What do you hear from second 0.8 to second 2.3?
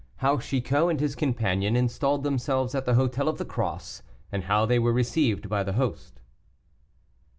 AND HIS COMPANION INSTALLED